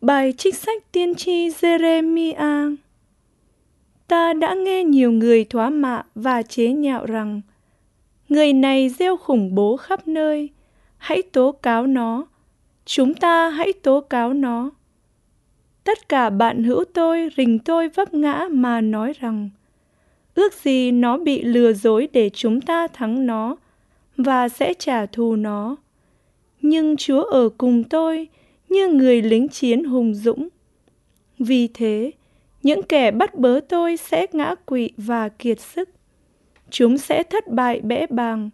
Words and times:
Bài 0.00 0.32
trích 0.32 0.54
sách 0.54 0.92
tiên 0.92 1.14
tri 1.14 1.48
Jeremiah 1.48 2.76
Ta 4.08 4.32
đã 4.32 4.54
nghe 4.54 4.84
nhiều 4.84 5.12
người 5.12 5.44
thoá 5.44 5.70
mạ 5.70 6.02
và 6.14 6.42
chế 6.42 6.72
nhạo 6.72 7.06
rằng 7.06 7.40
Người 8.28 8.52
này 8.52 8.88
gieo 8.88 9.16
khủng 9.16 9.54
bố 9.54 9.76
khắp 9.76 10.08
nơi, 10.08 10.48
hãy 10.96 11.22
tố 11.22 11.52
cáo 11.52 11.86
nó, 11.86 12.26
chúng 12.84 13.14
ta 13.14 13.48
hãy 13.48 13.72
tố 13.72 14.00
cáo 14.00 14.32
nó. 14.32 14.70
Tất 15.84 16.08
cả 16.08 16.30
bạn 16.30 16.64
hữu 16.64 16.84
tôi 16.84 17.28
rình 17.36 17.58
tôi 17.58 17.88
vấp 17.88 18.14
ngã 18.14 18.48
mà 18.50 18.80
nói 18.80 19.12
rằng 19.20 19.50
Ước 20.34 20.54
gì 20.54 20.90
nó 20.90 21.18
bị 21.18 21.42
lừa 21.42 21.72
dối 21.72 22.08
để 22.12 22.30
chúng 22.34 22.60
ta 22.60 22.86
thắng 22.86 23.26
nó 23.26 23.56
và 24.16 24.48
sẽ 24.48 24.74
trả 24.74 25.06
thù 25.06 25.36
nó. 25.36 25.76
Nhưng 26.62 26.96
Chúa 26.96 27.22
ở 27.22 27.48
cùng 27.58 27.84
tôi 27.84 28.28
như 28.70 28.88
người 28.88 29.22
lính 29.22 29.48
chiến 29.48 29.84
hùng 29.84 30.14
dũng. 30.14 30.48
Vì 31.38 31.68
thế, 31.68 32.12
những 32.62 32.82
kẻ 32.82 33.10
bắt 33.10 33.34
bớ 33.34 33.60
tôi 33.68 33.96
sẽ 33.96 34.26
ngã 34.32 34.54
quỵ 34.54 34.90
và 34.96 35.28
kiệt 35.28 35.60
sức. 35.60 35.88
Chúng 36.70 36.98
sẽ 36.98 37.22
thất 37.22 37.48
bại 37.48 37.80
bẽ 37.80 38.06
bàng, 38.10 38.50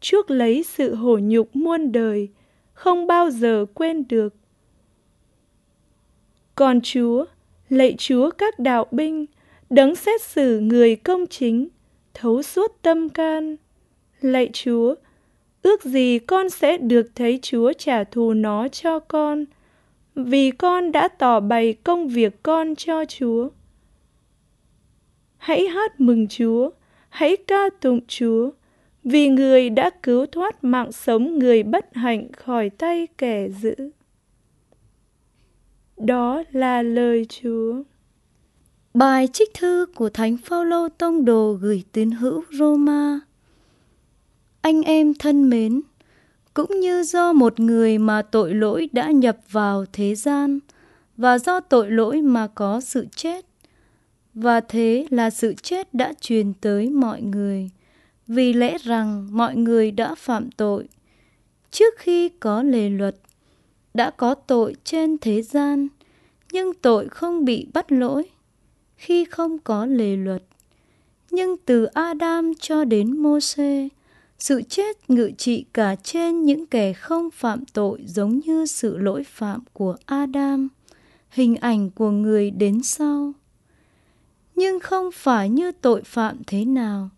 chuốc 0.00 0.30
lấy 0.30 0.62
sự 0.62 0.94
hổ 0.94 1.18
nhục 1.22 1.56
muôn 1.56 1.92
đời, 1.92 2.28
không 2.72 3.06
bao 3.06 3.30
giờ 3.30 3.66
quên 3.74 4.04
được. 4.08 4.34
Còn 6.54 6.80
Chúa, 6.80 7.24
lạy 7.68 7.94
Chúa 7.98 8.30
các 8.30 8.58
đạo 8.58 8.86
binh, 8.90 9.26
đấng 9.70 9.96
xét 9.96 10.22
xử 10.22 10.60
người 10.60 10.96
công 10.96 11.26
chính, 11.26 11.68
thấu 12.14 12.42
suốt 12.42 12.82
tâm 12.82 13.08
can. 13.08 13.56
Lạy 14.20 14.50
Chúa, 14.52 14.94
ước 15.62 15.84
gì 15.84 16.18
con 16.18 16.50
sẽ 16.50 16.76
được 16.76 17.06
thấy 17.14 17.38
Chúa 17.42 17.72
trả 17.72 18.04
thù 18.04 18.32
nó 18.32 18.68
cho 18.68 18.98
con, 18.98 19.44
vì 20.16 20.50
con 20.50 20.92
đã 20.92 21.08
tỏ 21.08 21.40
bày 21.40 21.72
công 21.72 22.08
việc 22.08 22.42
con 22.42 22.74
cho 22.76 23.04
Chúa. 23.04 23.48
Hãy 25.36 25.66
hát 25.66 26.00
mừng 26.00 26.28
Chúa, 26.28 26.70
hãy 27.08 27.36
ca 27.36 27.70
tụng 27.80 28.00
Chúa, 28.08 28.50
vì 29.04 29.28
người 29.28 29.70
đã 29.70 29.90
cứu 30.02 30.26
thoát 30.26 30.64
mạng 30.64 30.92
sống 30.92 31.38
người 31.38 31.62
bất 31.62 31.94
hạnh 31.94 32.32
khỏi 32.32 32.70
tay 32.70 33.06
kẻ 33.18 33.48
dữ. 33.48 33.74
Đó 35.96 36.42
là 36.52 36.82
lời 36.82 37.26
Chúa. 37.28 37.82
Bài 38.94 39.28
trích 39.32 39.54
thư 39.54 39.86
của 39.94 40.08
Thánh 40.08 40.36
Phaolô 40.36 40.88
tông 40.88 41.24
đồ 41.24 41.52
gửi 41.52 41.84
tín 41.92 42.10
hữu 42.10 42.44
Roma. 42.52 43.20
Anh 44.60 44.82
em 44.82 45.14
thân 45.14 45.50
mến, 45.50 45.80
cũng 46.56 46.80
như 46.80 47.02
do 47.02 47.32
một 47.32 47.60
người 47.60 47.98
mà 47.98 48.22
tội 48.22 48.54
lỗi 48.54 48.88
đã 48.92 49.10
nhập 49.10 49.36
vào 49.50 49.84
thế 49.92 50.14
gian, 50.14 50.58
và 51.16 51.38
do 51.38 51.60
tội 51.60 51.90
lỗi 51.90 52.22
mà 52.22 52.46
có 52.54 52.80
sự 52.80 53.06
chết. 53.16 53.46
Và 54.34 54.60
thế 54.60 55.06
là 55.10 55.30
sự 55.30 55.54
chết 55.62 55.94
đã 55.94 56.12
truyền 56.20 56.52
tới 56.54 56.90
mọi 56.90 57.22
người, 57.22 57.70
vì 58.26 58.52
lẽ 58.52 58.78
rằng 58.78 59.28
mọi 59.30 59.56
người 59.56 59.90
đã 59.90 60.14
phạm 60.14 60.50
tội. 60.50 60.88
Trước 61.70 61.94
khi 61.98 62.28
có 62.28 62.62
lề 62.62 62.88
luật, 62.90 63.16
đã 63.94 64.10
có 64.10 64.34
tội 64.34 64.76
trên 64.84 65.18
thế 65.18 65.42
gian, 65.42 65.88
nhưng 66.52 66.74
tội 66.74 67.08
không 67.08 67.44
bị 67.44 67.66
bắt 67.74 67.92
lỗi 67.92 68.22
khi 68.96 69.24
không 69.24 69.58
có 69.58 69.86
lề 69.86 70.16
luật. 70.16 70.42
Nhưng 71.30 71.56
từ 71.56 71.84
Adam 71.84 72.52
cho 72.60 72.84
đến 72.84 73.16
Moses 73.18 73.95
sự 74.38 74.62
chết 74.62 75.10
ngự 75.10 75.30
trị 75.38 75.64
cả 75.72 75.96
trên 76.02 76.42
những 76.42 76.66
kẻ 76.66 76.92
không 76.92 77.30
phạm 77.30 77.64
tội 77.64 78.02
giống 78.06 78.40
như 78.46 78.66
sự 78.66 78.98
lỗi 78.98 79.24
phạm 79.24 79.60
của 79.72 79.96
Adam, 80.06 80.68
hình 81.30 81.56
ảnh 81.56 81.90
của 81.90 82.10
người 82.10 82.50
đến 82.50 82.82
sau. 82.82 83.32
Nhưng 84.54 84.80
không 84.80 85.10
phải 85.14 85.48
như 85.48 85.72
tội 85.72 86.02
phạm 86.02 86.36
thế 86.46 86.64
nào, 86.64 87.08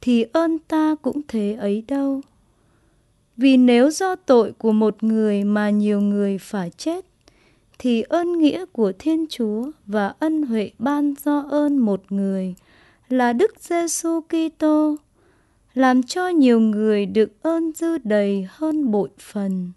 thì 0.00 0.24
ơn 0.32 0.58
ta 0.58 0.94
cũng 1.02 1.20
thế 1.28 1.56
ấy 1.60 1.84
đâu. 1.88 2.20
Vì 3.36 3.56
nếu 3.56 3.90
do 3.90 4.16
tội 4.16 4.52
của 4.52 4.72
một 4.72 5.02
người 5.02 5.44
mà 5.44 5.70
nhiều 5.70 6.00
người 6.00 6.38
phải 6.38 6.70
chết, 6.70 7.04
thì 7.78 8.02
ơn 8.02 8.38
nghĩa 8.38 8.64
của 8.72 8.92
Thiên 8.98 9.26
Chúa 9.30 9.70
và 9.86 10.14
ân 10.18 10.42
huệ 10.42 10.70
ban 10.78 11.14
do 11.24 11.44
ơn 11.50 11.78
một 11.78 12.12
người 12.12 12.54
là 13.08 13.32
Đức 13.32 13.54
Giêsu 13.60 14.20
Kitô 14.20 14.96
làm 15.74 16.02
cho 16.02 16.28
nhiều 16.28 16.60
người 16.60 17.06
được 17.06 17.42
ơn 17.42 17.72
dư 17.74 17.98
đầy 17.98 18.46
hơn 18.50 18.90
bội 18.90 19.10
phần. 19.18 19.72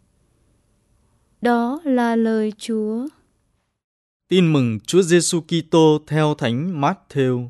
Đó 1.42 1.82
là 1.84 2.16
lời 2.16 2.54
Chúa. 2.58 3.08
Tin 4.28 4.54
mừng 4.54 4.80
Chúa 4.80 5.02
Giêsu 5.02 5.42
Kitô 5.42 6.00
theo 6.08 6.36
Thánh 6.36 6.82
Matthew. 6.82 7.50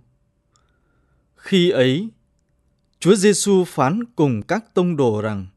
Khi 1.36 1.70
ấy, 1.70 2.10
Chúa 3.00 3.16
Giêsu 3.16 3.64
phán 3.64 4.06
cùng 4.16 4.42
các 4.42 4.74
tông 4.74 4.96
đồ 4.96 5.22
rằng: 5.22 5.48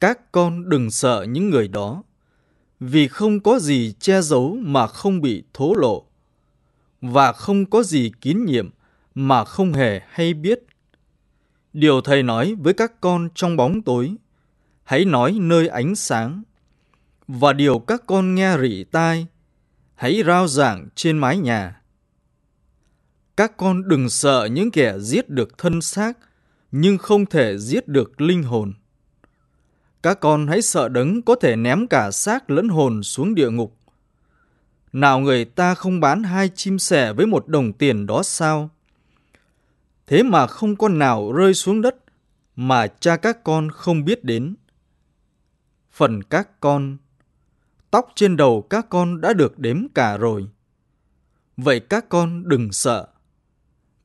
Các 0.00 0.32
con 0.32 0.68
đừng 0.68 0.90
sợ 0.90 1.26
những 1.28 1.50
người 1.50 1.68
đó, 1.68 2.02
vì 2.80 3.08
không 3.08 3.40
có 3.40 3.58
gì 3.58 3.92
che 4.00 4.22
giấu 4.22 4.56
mà 4.60 4.86
không 4.86 5.20
bị 5.20 5.42
thố 5.54 5.74
lộ, 5.74 6.04
và 7.00 7.32
không 7.32 7.66
có 7.66 7.82
gì 7.82 8.12
kín 8.20 8.44
nhiệm 8.44 8.70
mà 9.14 9.44
không 9.44 9.72
hề 9.72 10.00
hay 10.08 10.34
biết 10.34 10.66
Điều 11.76 12.00
Thầy 12.00 12.22
nói 12.22 12.56
với 12.58 12.74
các 12.74 13.00
con 13.00 13.28
trong 13.34 13.56
bóng 13.56 13.82
tối, 13.82 14.14
hãy 14.84 15.04
nói 15.04 15.36
nơi 15.40 15.68
ánh 15.68 15.94
sáng. 15.94 16.42
Và 17.28 17.52
điều 17.52 17.78
các 17.78 18.02
con 18.06 18.34
nghe 18.34 18.58
rỉ 18.58 18.84
tai, 18.84 19.26
hãy 19.94 20.22
rao 20.26 20.48
giảng 20.48 20.88
trên 20.94 21.18
mái 21.18 21.38
nhà. 21.38 21.80
Các 23.36 23.56
con 23.56 23.88
đừng 23.88 24.08
sợ 24.08 24.48
những 24.52 24.70
kẻ 24.70 24.98
giết 24.98 25.28
được 25.30 25.58
thân 25.58 25.80
xác, 25.80 26.18
nhưng 26.72 26.98
không 26.98 27.26
thể 27.26 27.58
giết 27.58 27.88
được 27.88 28.20
linh 28.20 28.42
hồn. 28.42 28.72
Các 30.02 30.20
con 30.20 30.46
hãy 30.46 30.62
sợ 30.62 30.88
đấng 30.88 31.22
có 31.22 31.34
thể 31.34 31.56
ném 31.56 31.86
cả 31.86 32.10
xác 32.10 32.50
lẫn 32.50 32.68
hồn 32.68 33.02
xuống 33.02 33.34
địa 33.34 33.50
ngục. 33.50 33.76
Nào 34.92 35.20
người 35.20 35.44
ta 35.44 35.74
không 35.74 36.00
bán 36.00 36.22
hai 36.22 36.50
chim 36.54 36.78
sẻ 36.78 37.12
với 37.12 37.26
một 37.26 37.48
đồng 37.48 37.72
tiền 37.72 38.06
đó 38.06 38.22
sao? 38.22 38.70
Thế 40.06 40.22
mà 40.22 40.46
không 40.46 40.76
con 40.76 40.98
nào 40.98 41.32
rơi 41.32 41.54
xuống 41.54 41.82
đất 41.82 41.96
mà 42.56 42.86
cha 42.86 43.16
các 43.16 43.44
con 43.44 43.70
không 43.70 44.04
biết 44.04 44.24
đến. 44.24 44.54
Phần 45.92 46.22
các 46.22 46.60
con, 46.60 46.96
tóc 47.90 48.12
trên 48.14 48.36
đầu 48.36 48.62
các 48.62 48.86
con 48.88 49.20
đã 49.20 49.32
được 49.32 49.58
đếm 49.58 49.86
cả 49.94 50.16
rồi. 50.16 50.48
Vậy 51.56 51.80
các 51.80 52.08
con 52.08 52.48
đừng 52.48 52.72
sợ. 52.72 53.06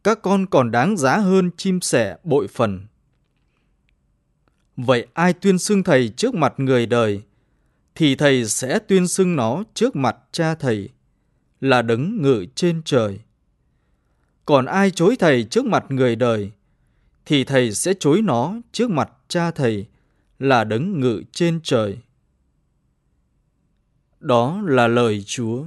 Các 0.04 0.22
con 0.22 0.46
còn 0.46 0.72
đáng 0.72 0.98
giá 0.98 1.18
hơn 1.18 1.52
chim 1.58 1.82
sẻ 1.82 2.18
bội 2.24 2.48
phần. 2.48 2.88
Vậy 4.78 5.08
ai 5.14 5.34
tuyên 5.34 5.60
xưng 5.60 5.84
thầy 5.84 6.10
trước 6.10 6.36
mặt 6.36 6.54
người 6.58 6.86
đời, 6.86 7.22
thì 7.96 8.16
thầy 8.16 8.46
sẽ 8.46 8.80
tuyên 8.80 9.08
xưng 9.08 9.36
nó 9.36 9.64
trước 9.74 9.96
mặt 9.96 10.18
cha 10.32 10.56
thầy, 10.56 10.90
là 11.62 11.82
đấng 11.82 12.22
ngự 12.22 12.46
trên 12.56 12.82
trời. 12.86 13.20
Còn 14.46 14.66
ai 14.66 14.92
chối 14.92 15.16
thầy 15.20 15.44
trước 15.44 15.66
mặt 15.66 15.86
người 15.90 16.16
đời, 16.16 16.52
thì 17.26 17.44
thầy 17.44 17.72
sẽ 17.72 17.94
chối 18.00 18.22
nó 18.22 18.56
trước 18.72 18.90
mặt 18.90 19.12
cha 19.28 19.52
thầy 19.52 19.86
là 20.40 20.64
đấng 20.64 21.00
ngự 21.00 21.24
trên 21.32 21.60
trời. 21.64 21.98
Đó 24.20 24.62
là 24.66 24.88
lời 24.88 25.24
Chúa. 25.26 25.66